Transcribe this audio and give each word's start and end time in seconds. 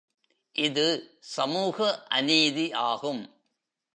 இது 0.55 1.17
சமூக 1.19 2.07
அநீதி 2.07 2.71
ஆகும். 2.71 3.35